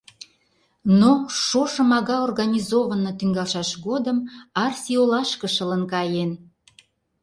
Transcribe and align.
Но, 0.99 1.11
шошым 1.45 1.89
ага 1.97 2.17
организованно 2.27 3.11
тӱҥалшаш 3.19 3.69
годым 3.87 4.17
Арси 4.63 4.93
олашке 5.01 5.47
шылын 5.55 5.83
каен. 5.93 6.31